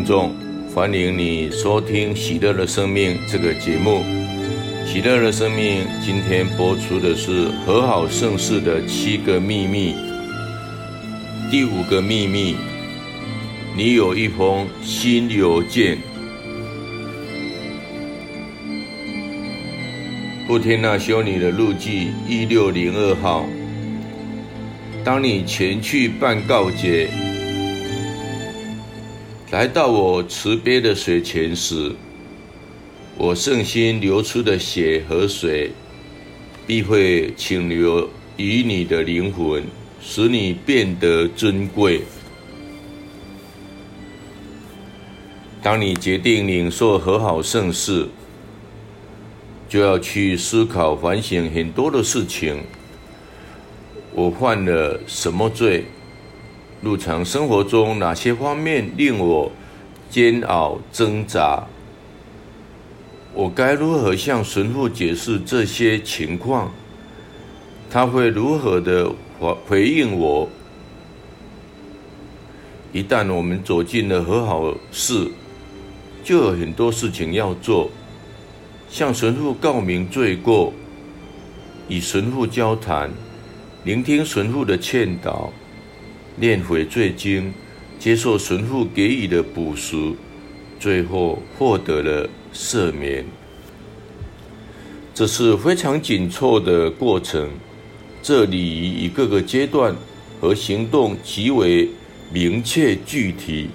[0.00, 0.34] 听众，
[0.74, 4.02] 欢迎你收听《喜乐的生命》这个节目。
[4.86, 9.94] 《喜乐的生命》今天播出的是和好盛世的七个秘密。
[11.50, 12.56] 第五个秘密，
[13.76, 15.98] 你有一封新邮件。
[20.48, 23.44] 布天纳修女的路记一六零二号。
[25.04, 27.10] 当你前去办告解，
[29.50, 31.92] 来到我慈悲的水前时，
[33.16, 35.72] 我圣心流出的血和水，
[36.66, 39.62] 必会请流于你的灵魂。
[40.02, 42.00] 使你变得尊贵。
[45.62, 48.08] 当你决定领受和好圣事，
[49.68, 52.62] 就要去思考、反省很多的事情。
[54.14, 55.84] 我犯了什么罪？
[56.82, 59.52] 日常生活中哪些方面令我
[60.08, 61.62] 煎熬挣扎？
[63.34, 66.72] 我该如何向神父解释这些情况？
[67.90, 69.12] 他会如何的？
[69.38, 70.48] 回回应我。
[72.92, 75.28] 一旦我们走进了和好室，
[76.24, 77.90] 就有很多事情要做，
[78.88, 80.72] 向神父告明罪过，
[81.88, 83.10] 与神父交谈，
[83.84, 85.52] 聆听神父的劝导，
[86.36, 87.52] 念悔罪经，
[87.98, 90.16] 接受神父给予的补赎，
[90.78, 93.24] 最后获得了赦免。
[95.12, 97.50] 这是非常紧凑的过程。
[98.22, 99.94] 这礼仪以各个阶段
[100.40, 101.88] 和行动极为
[102.32, 103.68] 明确具体、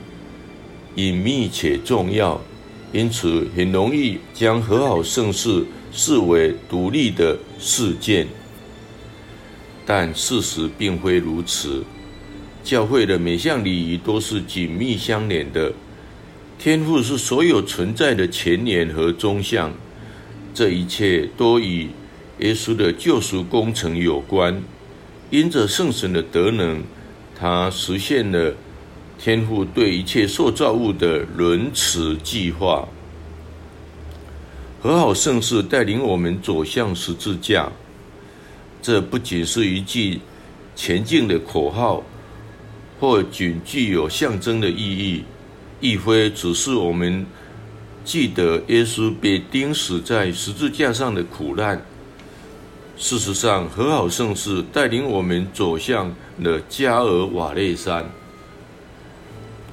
[0.96, 2.40] 隐秘且重要，
[2.92, 8.28] 因此很容易将和好圣事视为独立的事件。
[9.86, 11.84] 但事实并非如此，
[12.66, 15.72] 教会的每项礼仪都是紧密相连的。
[16.58, 19.72] 天赋是所有存在的前缘和中相，
[20.52, 21.88] 这一切都与
[22.40, 24.64] 耶稣的救赎工程有关，
[25.30, 26.82] 因着圣神的德能，
[27.40, 28.56] 他实现了
[29.20, 32.88] 天赋对一切受造物的仁慈计划。
[34.82, 37.72] 和好圣事带领我们走向十字架，
[38.82, 40.20] 这不仅是一句
[40.76, 42.04] 前进的口号，
[43.00, 45.24] 或仅具有象征的意义，
[45.82, 47.26] 亦非只是我们
[48.04, 51.84] 记得耶稣被钉死在十字架上的苦难。
[52.98, 58.10] 事实上，和好圣事带领我们走向了加尔瓦列山。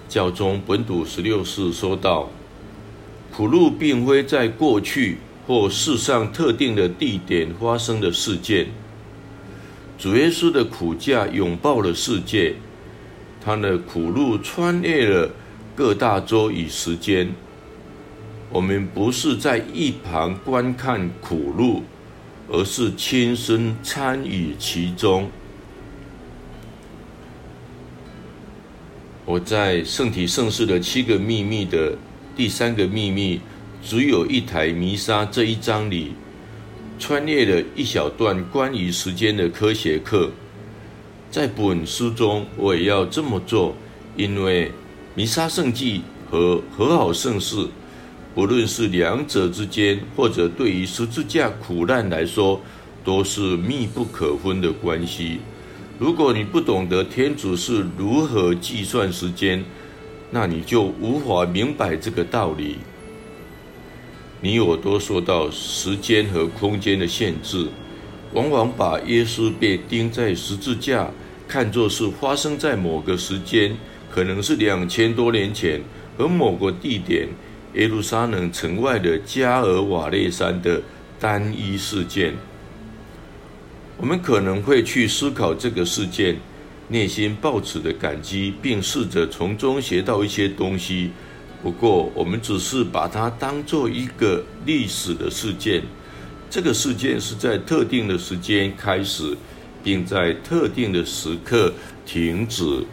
[0.08, 2.28] 教宗本笃十六世说道
[3.32, 8.66] ：“苦路并非在过去或世上特定的地点发生的事件。
[9.96, 12.56] 主耶稣的苦架拥抱了世界，
[13.44, 15.30] 他的苦路穿越了
[15.74, 17.32] 各大洲与时间。
[18.50, 21.82] 我们不是在一旁观看苦路。”
[22.48, 25.30] 而是亲身参与其中。
[29.24, 31.96] 我在圣体圣事的七个秘密的
[32.36, 33.40] 第三个秘密，
[33.82, 36.12] 只有一台弥撒这一章里，
[36.98, 40.30] 穿越了一小段关于时间的科学课。
[41.32, 43.74] 在本书中，我也要这么做，
[44.18, 44.70] 因为
[45.14, 47.66] 弥撒圣迹和和好圣事。
[48.34, 52.60] 不论是两者之间，或者对于十字架苦难来说，
[53.02, 55.38] 都是密不可分的关系。
[55.98, 59.64] 如果你不懂得天主是如何计算时间，
[60.30, 62.76] 那你就无法明白这个道理。
[64.42, 67.68] 你我都受到时间和空间的限制，
[68.32, 71.10] 往往把耶稣被钉在十字架
[71.46, 73.76] 看作是发生在某个时间，
[74.10, 75.82] 可能是两千多年前
[76.16, 77.28] 和某个地点。
[77.74, 80.82] 耶路撒冷城外的加尔瓦列山的
[81.18, 82.34] 单一事件，
[83.96, 86.36] 我们可能会去思考这个事件，
[86.88, 91.12] 内心抱持的感激，并试着从中学到一些东西。
[91.62, 95.82] 不过，我们只是把它当做一个历史的事件。
[96.52, 99.34] 这个事件是在特定的时间开始，
[99.82, 101.72] 并在特定的时刻
[102.04, 102.84] 停止。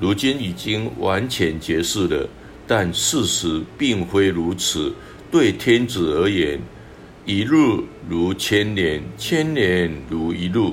[0.00, 2.28] 如今已经完全结束了。
[2.64, 4.92] 但事实并非如此。
[5.32, 6.60] 对天子而言，
[7.26, 7.50] 一日
[8.08, 10.72] 如千年，千年如一日。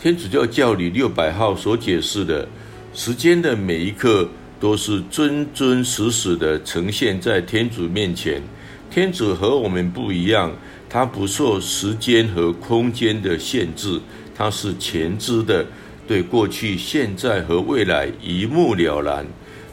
[0.00, 2.48] 天主教教理六百号所解释的，
[2.94, 4.26] 时间的每一刻
[4.58, 8.42] 都是真真实实的呈现在天主面前。
[8.90, 10.52] 天主和我们不一样，
[10.88, 14.00] 他不受时间和空间的限制，
[14.34, 15.64] 他是全知的，
[16.08, 19.24] 对过去、现在和未来一目了然。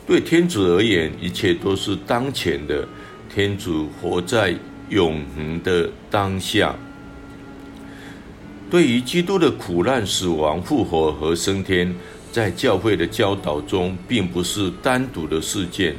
[0.06, 2.88] 对天主而言，一切都是当前的。
[3.34, 4.56] 天主活在
[4.90, 6.76] 永恒的当下。
[8.70, 11.94] 对于基督的苦难、死亡、复活和升天，
[12.32, 15.96] 在教会的教导中，并不是单独的事件。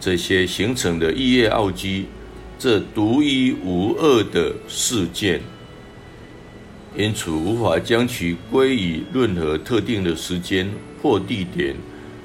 [0.00, 2.06] 这些形成的异业奥基，
[2.58, 5.40] 这独一无二的事件，
[6.96, 10.68] 因此无法将其归于任何特定的时间
[11.02, 11.74] 或地点，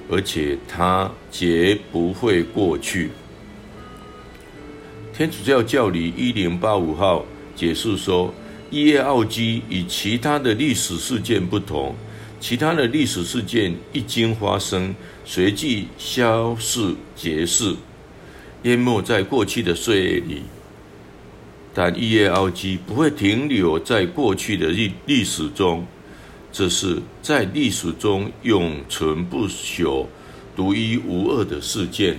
[0.09, 3.09] 而且它绝不会过去。
[5.13, 7.25] 天主教教理一零八五号
[7.55, 8.33] 解释说，
[8.71, 11.95] 异业奥基与其他的历史事件不同，
[12.44, 14.94] 其他的历史事件一经发生，
[15.24, 17.78] 随即消逝结束，
[18.63, 20.42] 淹没在过去的岁月里。
[21.74, 25.88] 但异业奥迹不会停留在过去的历历史中，
[26.51, 30.06] 这是在历史中永存不朽、
[30.54, 32.18] 独一无二的事件。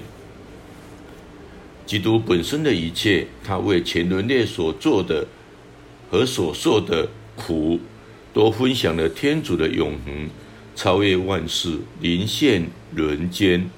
[1.85, 5.27] 基督本身的一切，他为全人类所做的
[6.11, 7.07] 和所受的
[7.37, 7.79] 苦，
[8.35, 10.29] 都分享了天主的永恒，
[10.77, 13.71] 超越万事，临现人间。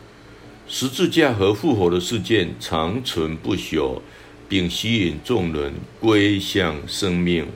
[0.66, 4.00] 十字架和复活的事件长存不朽，
[4.48, 7.46] 并吸引众人归向生命。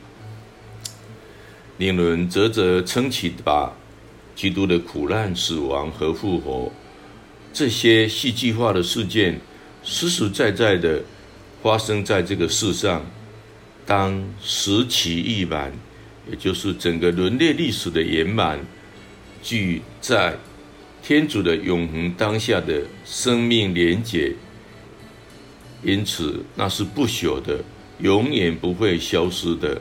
[1.78, 3.72] 令人啧啧称奇吧！
[4.36, 6.70] 基督的苦难、死亡和复活，
[7.52, 9.40] 这些戏剧化的事件。
[9.82, 11.02] 实实在在的
[11.62, 13.04] 发生在这个世上，
[13.86, 15.72] 当时期一满，
[16.28, 18.58] 也就是整个人类历史的圆满，
[19.42, 20.36] 具在
[21.02, 24.34] 天主的永恒当下的生命连结，
[25.82, 27.64] 因此那是不朽的，
[28.00, 29.80] 永远不会消失的。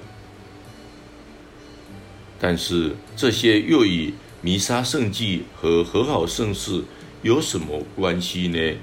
[2.39, 6.81] 但是这些又与弥撒圣迹和和好圣事
[7.21, 8.77] 有什么关系呢？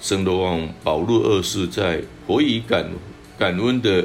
[0.00, 2.90] 圣罗望保禄二世在活于感
[3.38, 4.04] 感恩的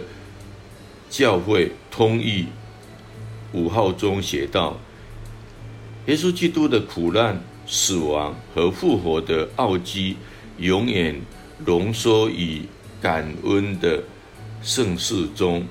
[1.12, 2.46] 教会通义
[3.52, 4.78] 五号中写道
[6.08, 10.16] ：“耶稣基督的苦难、死亡和复活的奥迹，
[10.58, 11.22] 永远
[11.66, 12.62] 浓缩于
[13.02, 14.02] 感恩的
[14.64, 15.66] 盛世中。”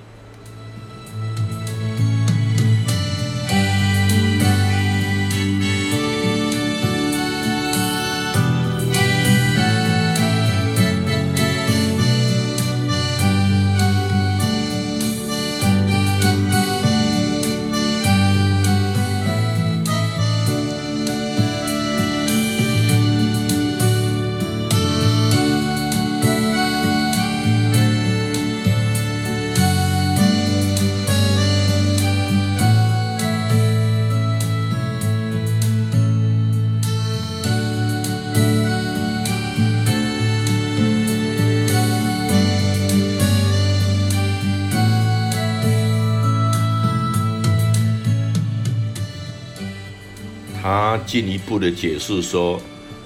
[51.10, 52.60] 进一步的解释说，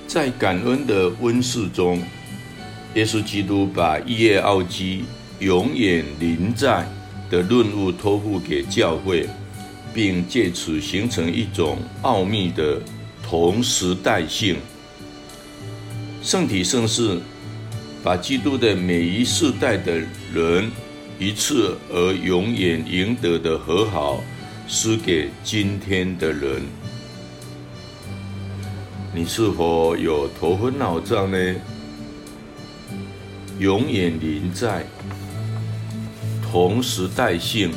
[0.07, 2.03] 在感恩的温室中，
[2.95, 5.07] 耶稣基督把异业奥基
[5.39, 6.87] 永远临在
[7.31, 9.27] 的任务托付给教会，
[9.95, 12.79] 并借此形成一种奥秘的
[13.27, 14.59] 同时代性。
[16.23, 17.19] 圣体圣事
[18.03, 19.99] 把基督的每一世代的
[20.31, 20.71] 人
[21.19, 24.23] 一次而永远赢得的和好，
[24.69, 26.61] 施给今天的人。
[29.17, 31.39] 你是否有头昏脑胀呢？
[33.61, 34.85] 永远临在，
[36.43, 37.71] 同时代性，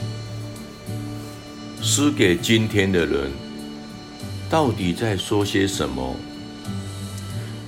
[1.80, 3.30] 施给今天的人，
[4.50, 6.16] 到底在说些什么？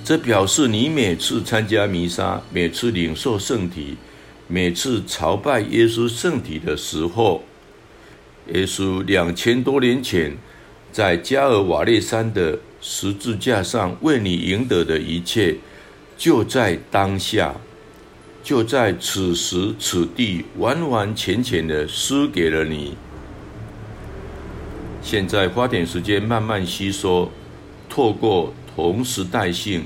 [0.02, 3.96] 这表示你每次参加弥撒，每次领受圣体，
[4.48, 7.44] 每次朝拜耶稣圣体的时候，
[8.52, 10.36] 耶稣两千多年前
[10.90, 12.58] 在加尔瓦略山的。
[12.80, 15.56] 十字架上为你赢得的一切，
[16.16, 17.54] 就在当下，
[18.42, 22.96] 就在此时此地，完完全全的施给了你。
[25.02, 27.30] 现在花点时间慢慢吸收，
[27.88, 29.84] 透过同时代性，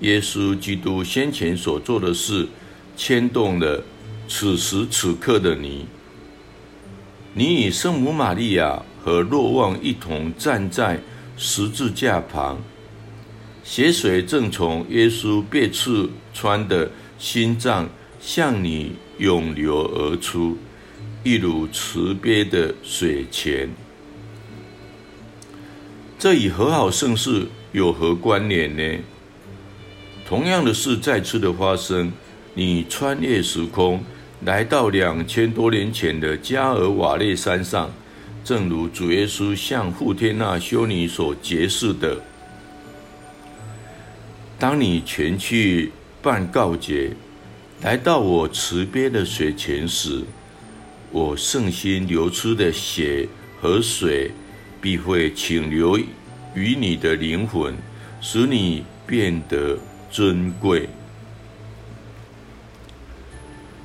[0.00, 2.48] 耶稣基督先前所做的事，
[2.96, 3.82] 牵动了
[4.28, 5.86] 此时此刻的你。
[7.32, 11.00] 你与圣母玛利亚和若望一同站在。
[11.36, 12.58] 十字架旁，
[13.64, 17.88] 血水正从耶稣被刺穿的心脏
[18.20, 20.56] 向你涌流而出，
[21.22, 23.68] 一如慈悲的水泉。
[26.18, 28.98] 这与和好盛世有何关联呢？
[30.26, 32.10] 同样的事再次的发生，
[32.54, 34.02] 你穿越时空，
[34.42, 37.90] 来到两千多年前的加尔瓦列山上，
[38.44, 42.20] 正如主耶稣向傅天娜修女所揭示的。
[44.58, 47.12] 当你前去办告解，
[47.80, 50.22] 来到我池边的水前时，
[51.10, 53.26] 我圣心流出的血
[53.60, 54.30] 和水，
[54.80, 55.98] 必会请流
[56.54, 57.74] 于你的灵魂，
[58.20, 59.78] 使你变得
[60.10, 60.86] 尊贵。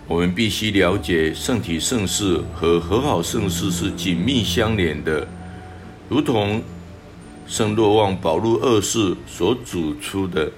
[0.10, 5.28] 我们必须了解，圣体圣事和和好圣事是紧密相连的，
[6.10, 6.64] 如同
[7.46, 10.52] 圣若望保禄二世所指出的，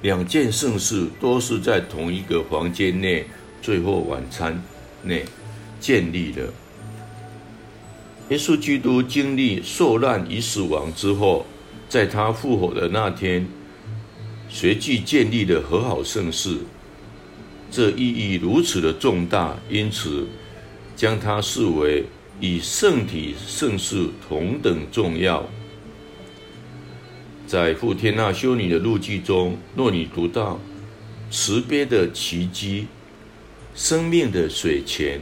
[0.00, 3.26] 两件圣事都是在同一个房间内，
[3.60, 4.58] 最后晚餐
[5.02, 5.22] 内
[5.78, 6.50] 建立的。
[8.30, 11.44] 耶稣基督经历受难与死亡之后，
[11.90, 13.46] 在他复活的那天，
[14.48, 16.56] 随即建立了和好圣事，
[17.74, 20.28] 这意义如此的重大，因此
[20.94, 22.04] 将它视为
[22.40, 25.44] 与圣体圣事同等重要。
[27.48, 30.60] 在傅天娜修女的日记中，若你读到
[31.32, 32.86] 慈悲的奇迹、
[33.74, 35.20] 生命的水泉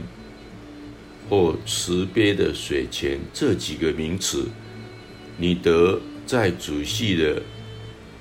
[1.27, 4.47] 或慈悲的水泉这几个名词，
[5.37, 7.41] 你得再仔细的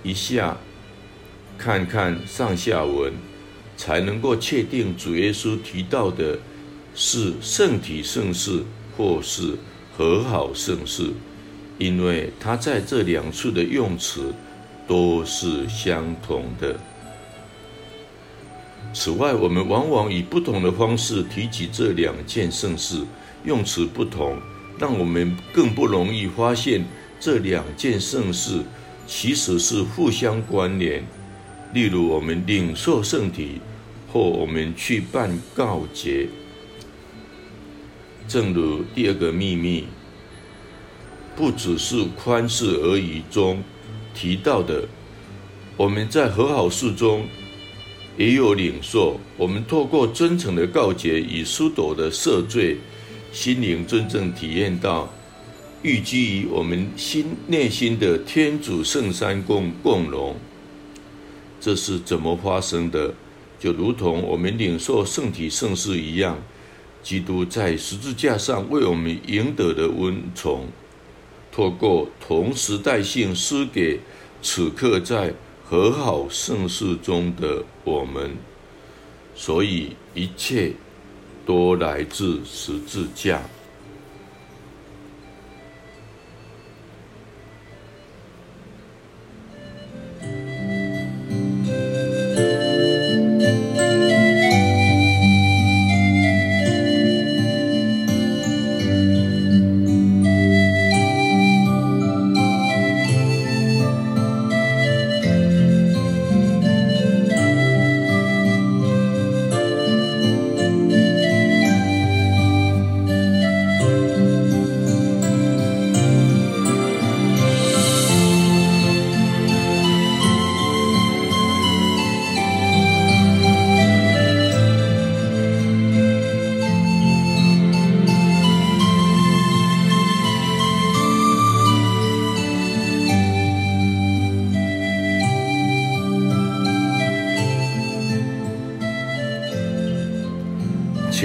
[0.02, 0.56] 一下
[1.58, 3.12] 看看上下文，
[3.76, 6.38] 才能够确定主耶稣提到的
[6.94, 8.62] 是圣体圣事
[8.96, 9.56] 或是
[9.96, 11.10] 和好圣事。
[11.78, 14.32] 因为他在这两处的用词
[14.86, 16.78] 都是相同的。
[18.94, 23.02] 此外，我们往往以不同的方式提起这两件圣事，
[23.44, 24.36] 用词不同，
[24.78, 26.84] 让我们更不容易发现
[27.18, 28.60] 这两件圣事
[29.06, 31.02] 其实是互相关联。
[31.72, 33.60] 例如，我们领受圣体，
[34.12, 36.28] 或我们去办告解，
[38.28, 39.84] 正如第二个秘密。
[41.34, 43.62] 不只是宽恕而已中
[44.14, 44.86] 提到的，
[45.78, 47.26] 我们在和好事中
[48.18, 49.18] 也有领受。
[49.38, 52.76] 我们透过真诚的告诫与苏朵的赦罪，
[53.32, 55.10] 心灵真正体验到
[55.80, 60.36] 寓居于我们心内心的天主圣三共共荣。
[61.62, 63.14] 这是怎么发生的？
[63.60, 66.36] 就如同我们领受圣体圣事一样，
[67.04, 70.66] 基督在十字架上为我们赢得的恩宠。
[71.52, 74.00] 透过同时代性施给
[74.42, 75.32] 此刻在
[75.64, 78.32] 和好圣事中的我们，
[79.36, 80.72] 所以一切
[81.46, 83.40] 都来自十字架。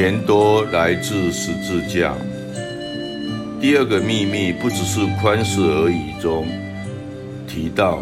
[0.08, 2.14] 全都来自十字架。
[3.60, 6.48] 第二个秘密不只是宽恕而已中
[7.46, 8.02] 提到，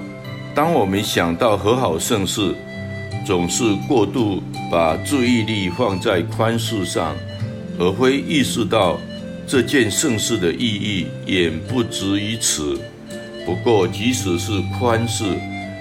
[0.54, 2.54] 当我们想到和好圣事，
[3.26, 7.16] 总是过度把注意力放在宽恕上，
[7.80, 9.00] 而非意识到
[9.48, 12.80] 这件圣事的意义远不止于此。
[13.48, 15.24] 不过，即使是宽恕，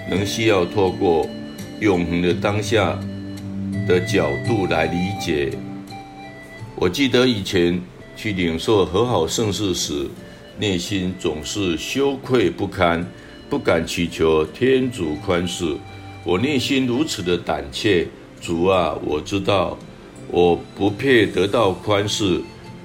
[0.09, 1.29] 仍需要透过
[1.81, 2.99] 永恒的当下
[3.87, 5.51] 的角度来理解。
[6.77, 7.81] 我记得以前
[8.17, 10.09] 去领受和好圣事时，
[10.59, 13.07] 内心总是羞愧不堪，
[13.49, 15.77] 不敢祈求天主宽恕。
[16.25, 18.07] 我内心如此的胆怯，
[18.41, 19.79] 主啊，我知道
[20.29, 22.41] 我不配得到宽恕，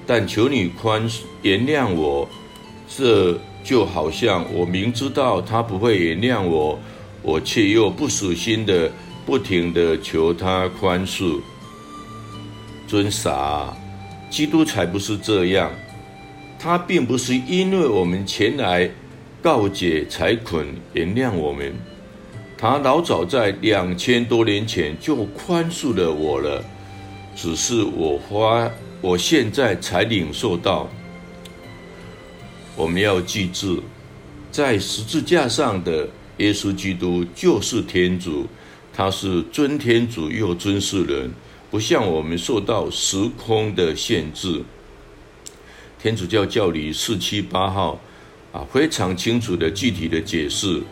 [0.06, 1.08] 但求你宽
[1.42, 2.28] 原谅我。
[2.88, 6.78] 这就好像我明知道他不会原谅我，
[7.22, 8.90] 我却又不死心的
[9.26, 11.40] 不停的求他宽恕。
[12.86, 13.72] 真傻，
[14.30, 15.70] 基督才不是这样。
[16.58, 18.88] 他并不是因为我们前来
[19.42, 21.74] 告解财捆，原谅我们。
[22.56, 26.62] 他老早在两千多年前就宽恕了我了，
[27.34, 28.70] 只是我花，
[29.00, 30.86] 我现在才领受到。
[32.76, 33.82] 我们要记住，
[34.50, 36.06] 在十字架上的
[36.36, 38.46] 耶稣基督就是天主，
[38.92, 41.30] 他是尊天主又尊世人，
[41.70, 44.62] 不像我们受到时空的限制。
[46.02, 48.00] 天主教教理四七八号
[48.52, 50.82] 啊，非常清楚的具体的解释，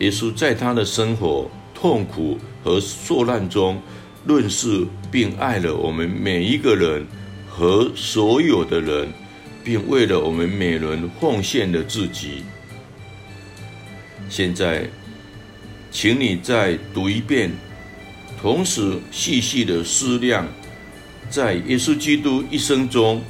[0.00, 3.80] 耶稣在他的生活、痛苦和受难中，
[4.26, 7.06] 认识并爱了我们每一个人
[7.48, 9.08] 和所有的人。
[9.64, 12.44] 并为了我们每人奉献了自己。
[14.28, 14.86] 现在，
[15.90, 17.50] 请你再读一遍，
[18.40, 20.46] 同时细细的思量，
[21.30, 23.22] 在耶稣基督一生中，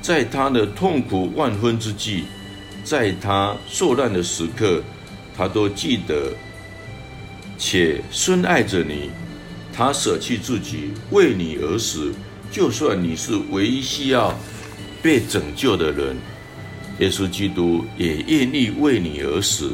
[0.00, 2.22] 在他的痛苦万分之际，
[2.82, 4.82] 在他受难的时刻，
[5.36, 6.32] 他都记得
[7.58, 9.10] 且深爱着你。
[9.72, 12.12] 他舍弃自己为你而死，
[12.50, 14.34] 就算你是唯一需要。
[15.02, 16.16] 被拯救的人，
[16.98, 19.72] 耶稣基督也愿意为你而死。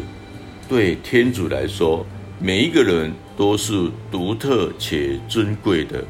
[0.68, 2.04] 对天主来说，
[2.40, 6.04] 每一个人都是独特且尊贵的。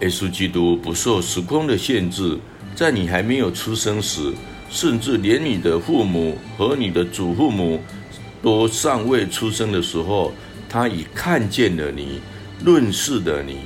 [0.00, 2.38] 耶稣基督不受时空的限制，
[2.74, 4.32] 在你还没有出生时，
[4.70, 7.82] 甚至连你的父母和你的祖父母
[8.42, 10.32] 都尚未出生的时候，
[10.70, 12.18] 他已看见了你，
[12.64, 13.58] 认识了你，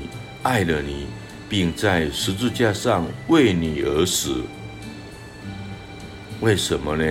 [0.42, 1.06] 爱了你。
[1.48, 4.42] 并在十字架上为你而死。
[6.40, 7.04] 为什么呢？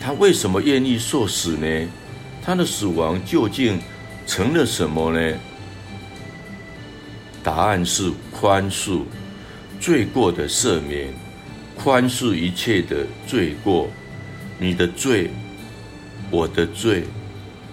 [0.00, 1.88] 他为什么愿意受死呢？
[2.44, 3.80] 他的死亡究竟
[4.26, 5.38] 成了什么呢？
[7.42, 9.02] 答案是宽恕，
[9.80, 11.12] 罪过的赦免，
[11.76, 13.88] 宽恕一切的罪过。
[14.58, 15.30] 你的罪，
[16.30, 17.04] 我的罪，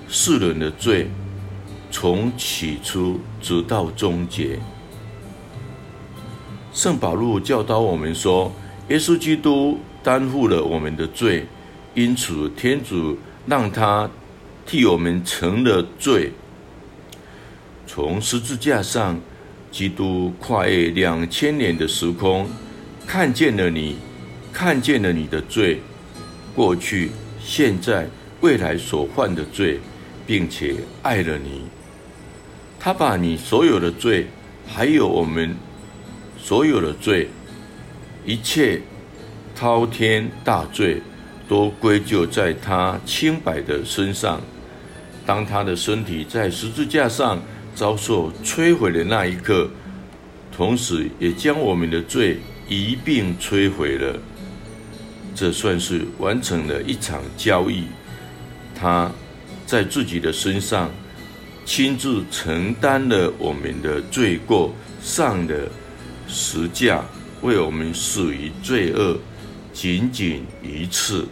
[0.08, 1.08] 世人的罪，
[1.92, 4.58] 从起初直到终结。
[6.74, 8.52] 圣保禄教导我们说，
[8.90, 11.46] 耶稣基督担负了我们的罪，
[11.94, 14.10] 因此天主让他
[14.70, 16.32] 替我们成了罪。
[17.88, 19.20] 从十字架上，
[19.72, 22.48] 基督跨越两千年的时空，
[23.08, 23.98] 看见了你，
[24.54, 25.80] 看见了你的罪，
[26.54, 27.10] 过去、
[27.44, 28.08] 现在、
[28.42, 29.80] 未来所犯的罪，
[30.28, 31.64] 并且爱了你。
[32.80, 34.28] 他把你所有的罪，
[34.68, 35.56] 还有我们。
[36.38, 37.28] 所有的罪，
[38.24, 38.80] 一切
[39.56, 41.02] 滔天大罪，
[41.48, 44.40] 都归咎在他清白的身上。
[45.30, 47.40] 当他的身体在十字架上
[47.76, 49.70] 遭受摧毁的那一刻，
[50.52, 54.18] 同时也将我们的罪一并摧毁了。
[55.36, 57.84] 这算是完成了一场交易。
[58.74, 59.12] 他
[59.68, 60.90] 在自己的身上
[61.64, 65.70] 亲自承担了我们的罪过，上了。
[66.28, 67.06] 十架
[67.44, 69.16] 为我们死于罪恶，
[69.72, 71.28] 仅仅一次。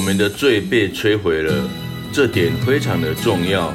[0.00, 1.68] 我们的罪被摧毁了，
[2.10, 3.70] 这点非常的重要。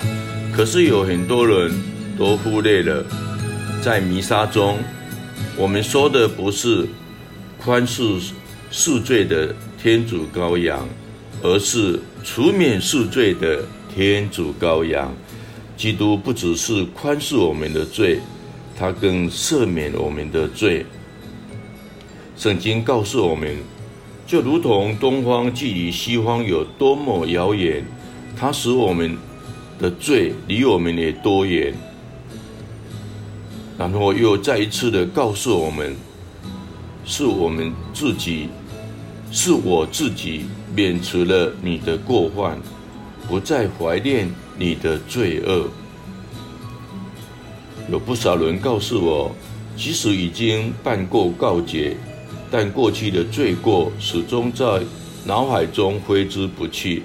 [0.51, 1.71] 可是有很多人
[2.17, 3.05] 都忽略了，
[3.79, 4.79] 在弥撒中，
[5.55, 6.87] 我们说的不是
[7.59, 8.19] 宽恕
[8.71, 10.89] 恕罪的天主羔羊，
[11.43, 15.15] 而是除免恕罪的天主羔羊。
[15.77, 18.19] 基督不只是宽恕我们的罪，
[18.75, 20.87] 他更赦免我们的罪。
[22.35, 23.55] 圣经告诉我们。
[24.27, 27.85] 就如同东方距离西方有多么遥远，
[28.35, 29.15] 它使我们
[29.79, 31.73] 的罪离我们也多远。
[33.77, 35.95] 然后又再一次的告诉我们，
[37.05, 38.49] 是我们自己，
[39.31, 42.57] 是我自己免除了你的过犯，
[43.27, 45.69] 不再怀念你的罪恶。
[47.91, 49.35] 有不少人告诉我，
[49.77, 51.95] 即使已经办过告解，
[52.51, 54.81] 但过去的罪过始终在
[55.25, 57.03] 脑海中挥之不去。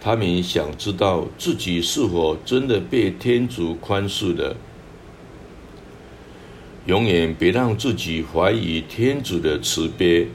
[0.00, 4.56] 他们想知道自己是否真的被天主宽恕了。
[6.86, 10.26] 永远别让自己怀疑天主的慈悲。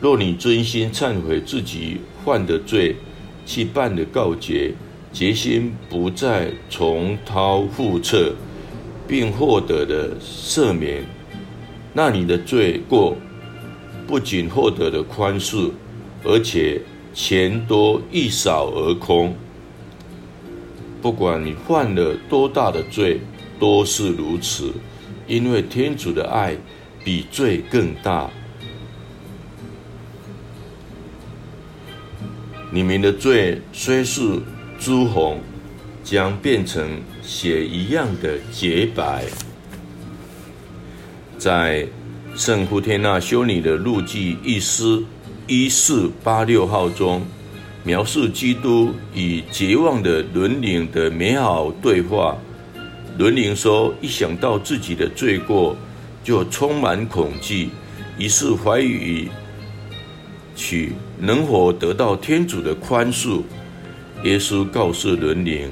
[0.00, 2.94] 若你真心忏悔自己犯的罪，
[3.46, 4.74] 去办的告解，
[5.12, 8.34] 决心不再重蹈覆辙，
[9.08, 11.02] 并获得的赦免，
[11.94, 13.16] 那你的罪过
[14.06, 15.70] 不仅获得了宽恕，
[16.22, 16.80] 而且
[17.12, 19.34] 钱多一扫而空。
[21.00, 23.20] 不管你犯了多大的罪，
[23.58, 24.72] 都是如此，
[25.26, 26.56] 因为天主的爱
[27.04, 28.30] 比罪更大。
[32.70, 34.40] 你们的罪虽是
[34.78, 35.40] 朱红，
[36.02, 39.24] 将变成血一样的洁白。
[41.38, 41.86] 在
[42.36, 45.00] 圣胡天那修女的路记一诗
[45.46, 47.22] 一四八六号中，
[47.84, 52.36] 描述基督与绝望的伦灵的美好对话。
[53.16, 55.76] 伦灵说：“一想到自己的罪过，
[56.24, 57.68] 就充满恐惧，
[58.18, 59.28] 于是怀疑。”
[60.56, 63.42] 取能否得到天主的宽恕？
[64.24, 65.70] 耶稣告诉伦灵：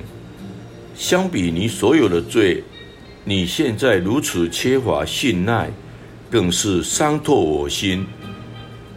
[0.95, 2.63] 相比你所有的罪，
[3.25, 5.71] 你现在如此缺乏信赖，
[6.33, 8.07] 更是伤透我心。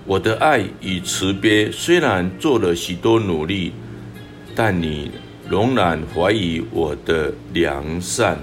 [0.05, 3.73] 我的爱与慈悲虽然做了许多努力，
[4.55, 5.11] 但你
[5.49, 8.39] 仍然怀疑我的良善。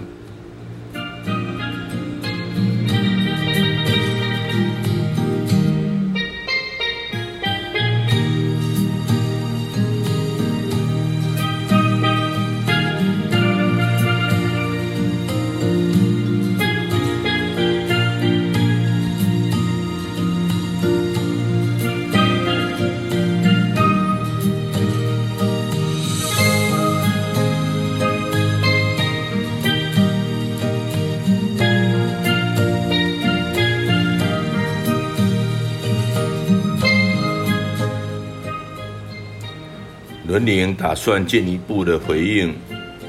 [40.33, 42.55] 伦灵打算进一步的回应，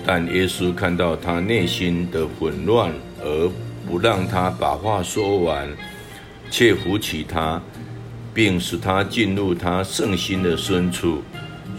[0.06, 3.50] 但耶稣看到他内心的混乱，而
[3.88, 5.66] 不让他把话说完，
[6.52, 7.62] 却扶起他，
[8.34, 11.24] 并使他进入他圣心的深处。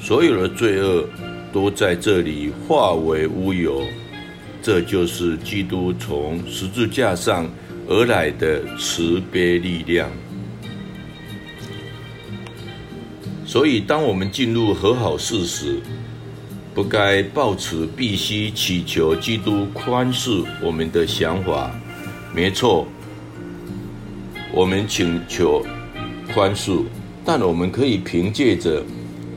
[0.00, 1.06] 所有的罪恶
[1.52, 3.82] 都在这里化为乌有。
[4.62, 7.46] 这就是基督从十字架上
[7.86, 10.08] 而来的慈悲力量。
[13.54, 15.80] 所以，当我们进入和好事时，
[16.74, 21.70] 不该抱持必须祈求基督宽恕我们的想法。
[22.34, 22.84] 没错，
[24.52, 25.64] 我们请求
[26.34, 26.82] 宽恕，
[27.24, 28.82] 但我们可以凭借着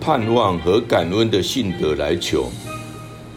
[0.01, 2.51] 盼望和感恩的信德来求。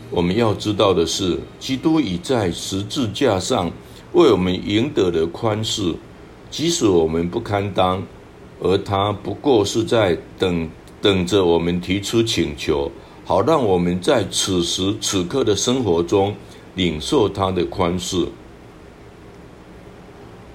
[0.09, 3.71] 我们要知道的是，基督已在十字架上
[4.15, 5.97] 为我们赢得了宽恕，
[6.51, 8.03] 即使我们不堪当。
[8.63, 10.69] 而他不过是在等
[11.01, 12.93] 等着我们提出请求，
[13.25, 16.37] 好让我们在此时此刻的生活中
[16.75, 18.29] 领受他的宽恕。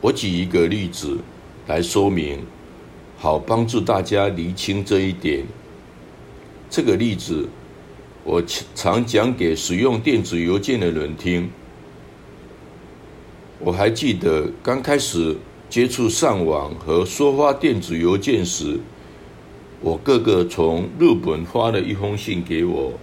[0.02, 1.18] 我举一个例子
[1.66, 2.40] 来说明，
[3.18, 5.44] 好帮助大家厘清这一点。
[6.70, 7.50] 这个例子
[8.24, 8.40] 我
[8.76, 11.50] 常讲给使用电子邮件的人听。
[13.58, 15.36] 我还记得刚开始。
[15.70, 18.80] 接触上网和收发电子邮件时，
[19.82, 22.94] 我哥哥从日本发了一封信给我。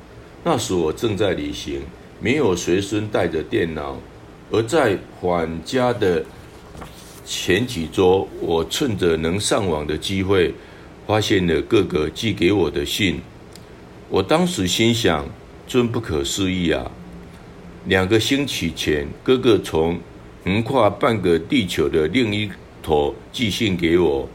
[0.45, 1.81] 那时我正在旅行，
[2.21, 3.97] 没有随身带着电脑。
[4.51, 6.25] 而在返家的
[7.25, 10.53] 前几周，我趁着能上网的机会，
[11.07, 13.21] 发现了哥哥寄给我的信。
[14.09, 15.27] 我当时心想：
[15.67, 16.91] 真不可思议啊！
[17.87, 19.99] 两个星期前，哥哥从
[20.45, 22.51] 横跨半个地球的另一
[22.83, 24.29] 头寄信给我，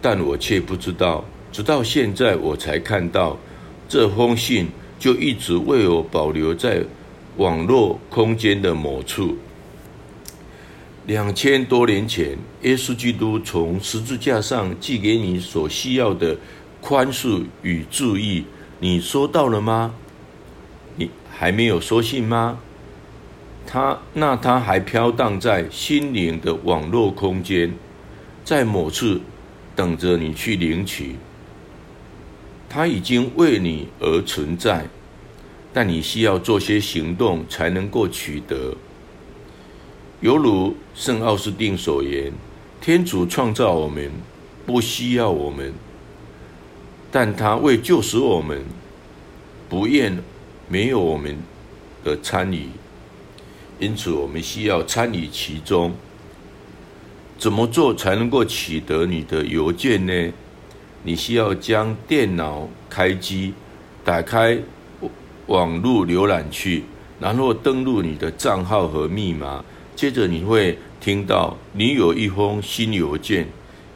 [0.00, 3.38] 但我却不知道，直到现在我才看到
[3.88, 6.82] 这封信就一直为我保留在
[7.36, 9.36] 网络空间的某处。
[11.06, 16.38] 两千多年前，耶稣基督从十字架上寄给你所需要的
[16.80, 18.44] 宽恕与注意，
[18.80, 19.94] 你收到了吗？
[20.96, 22.58] 你还没有收信吗？
[23.66, 27.72] 他那他还飘荡在心灵的网络空间，
[28.44, 29.20] 在某处
[29.74, 31.16] 等着你去领取。
[32.68, 34.86] 他已经为你而存在。
[35.76, 38.76] 但你需要做些行动才能够取得。
[40.20, 42.32] 犹如圣奥斯定所言
[42.80, 44.08] ：“天主创造我们，
[44.64, 45.74] 不需要我们，
[47.10, 48.62] 但他为救赎我们，
[49.68, 50.16] 不愿
[50.68, 51.36] 没有我们
[52.04, 52.68] 的参与。
[53.84, 55.92] 因此，我们需要参与其中。
[57.36, 60.32] 怎么做才能够取得你的邮件呢？
[61.02, 63.52] 你需要将电脑开机，
[64.02, 64.58] 打开。”
[65.48, 66.84] 网络浏览器，
[67.20, 69.62] 然后登录你的账号和密码，
[69.94, 73.46] 接着你会听到你有一封新邮件。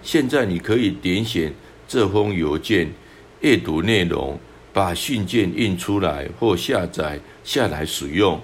[0.03, 1.51] 现在你可以点选
[1.89, 2.93] 这封邮件，
[3.41, 4.39] 阅读内容，
[4.75, 8.39] 把信件印出来或下载下来使用。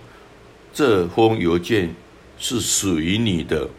[0.75, 1.95] 这封邮件
[2.37, 3.71] 是属于你的。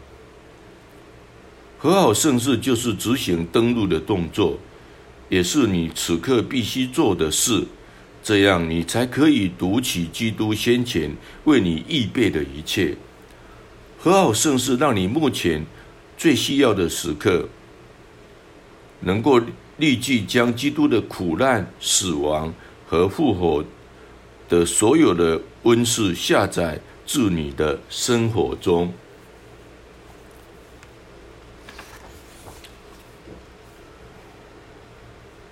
[1.78, 4.58] 和好圣事就是执行登录的动作，
[5.28, 7.64] 也是你此刻必须做的事。
[8.22, 12.96] 这样，你才可以读取基督先前为你预备的一切。
[13.98, 15.64] 和好圣事让你目前
[16.16, 17.46] 最需要的时刻，
[19.00, 19.38] 能够
[19.76, 22.52] 立即将基督的苦难、死亡
[22.88, 23.62] 和复活
[24.48, 28.92] 的所有的温室下载至你的生活中。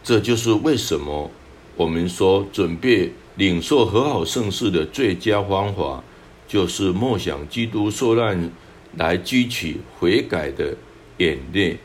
[0.05, 1.33] 这就是为什么。
[1.77, 6.05] 我们说，准备领受和好盛世的最佳方法，
[6.46, 8.53] 就是默想基督受难
[8.96, 10.77] 来激起悔改的
[11.18, 11.79] 眼泪。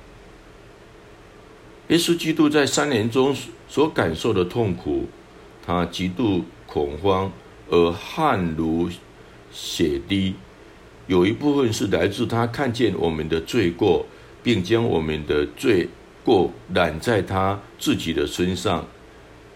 [1.88, 3.36] 耶稣基督在三年中
[3.68, 5.08] 所感受的痛苦，
[5.66, 7.32] 他极度恐慌
[7.70, 8.90] 而汗如
[9.52, 10.36] 血滴，
[11.08, 14.06] 有一部分是来自他看见我们的罪过，
[14.42, 15.88] 并将我们的罪
[16.24, 18.86] 过揽在他自己的身上。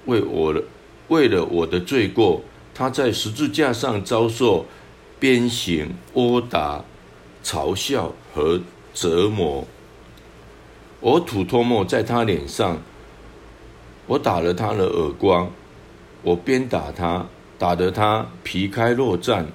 [0.06, 0.64] 为我的，
[1.08, 2.42] 为了我的罪过，
[2.74, 4.66] 他在十字架上遭受
[5.20, 6.84] 鞭刑、殴打、
[7.44, 8.60] 嘲笑和
[8.94, 9.66] 折磨。
[11.00, 12.82] 我吐唾沫在他脸上，
[14.08, 15.52] 我打了他的耳光，
[16.22, 17.26] 我鞭打他，
[17.58, 19.46] 打得他皮开肉绽。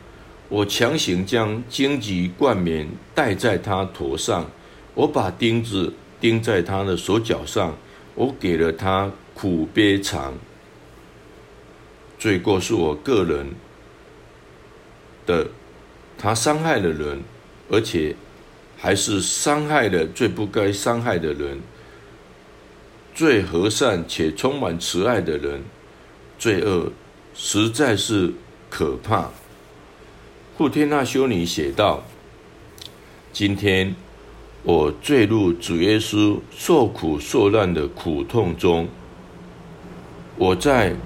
[0.49, 4.51] 我强行将荆棘冠冕戴在他头上，
[4.95, 7.77] 我把钉子钉在他的手脚上，
[8.15, 9.11] 我给了他。
[9.41, 10.35] 苦悲长，
[12.19, 13.51] 罪过是我个人
[15.25, 15.47] 的，
[16.19, 17.23] 他伤害了人，
[17.71, 18.17] 而且
[18.77, 21.61] 还是伤害了最不该伤害的人，
[23.15, 25.63] 最和善且充满慈爱的人，
[26.37, 26.91] 罪恶
[27.41, 28.35] 实在是
[28.69, 29.31] 可怕。
[30.57, 32.03] 傅天娜修女写道
[33.33, 33.95] ：“今天
[34.65, 38.89] 我坠入主耶稣受苦受难的苦痛中。”
[40.37, 40.97] 我在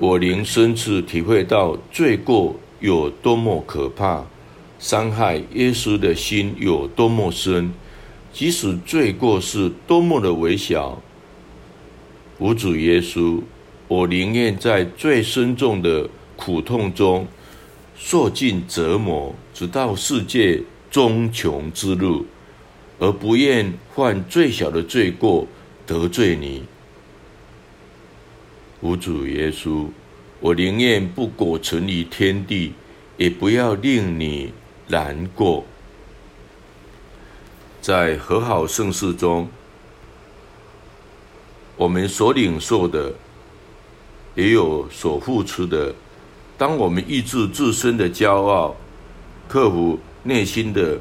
[0.00, 4.24] 我灵深处体会到罪过有多么可怕，
[4.80, 7.72] 伤害耶稣的心有多么深。
[8.32, 11.00] 即使罪过是多么的微小，
[12.38, 13.40] 无主耶稣，
[13.90, 17.26] 我宁愿在最深重的苦痛中
[17.98, 22.22] 受尽折磨，直到世界终穷之日，
[23.00, 25.44] 而不愿犯最小的罪过
[25.88, 26.62] 得罪你。
[28.80, 29.88] 无主耶稣，
[30.38, 32.74] 我宁愿不苟存于天地，
[33.16, 34.52] 也不要令你
[34.86, 35.64] 难过。
[37.80, 39.48] 在和好盛世中，
[41.76, 43.12] 我们所领受的，
[44.34, 45.94] 也有所付出的。
[46.56, 48.76] 当我们抑制自身的骄傲，
[49.48, 50.98] 克服内心的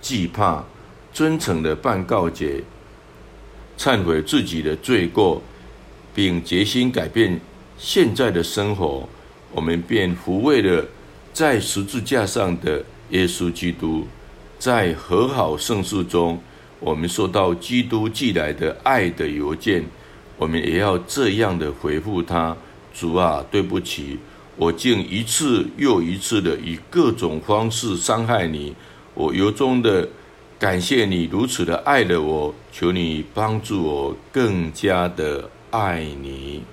[0.00, 0.64] 惧怕，
[1.12, 2.62] 真诚的办告解，
[3.78, 5.42] 忏悔自己的罪过。
[6.12, 7.40] 并决心改变
[7.78, 9.08] 现在的生活，
[9.52, 10.84] 我们便抚慰了
[11.32, 14.04] 在十字架上的耶稣基督。
[14.58, 16.42] 在和好圣事中，
[16.80, 19.84] 我们收到基督寄来的爱的邮件，
[20.40, 22.56] 我们也要这样的回复他：
[22.94, 24.18] 主啊，对不起，
[24.56, 28.74] 我竟一次又一次的以各种方式伤害你。
[29.12, 30.08] 我由衷的
[30.58, 35.50] 感谢你如此的爱了我，求你帮助我更加的。
[35.72, 36.64] 爱你。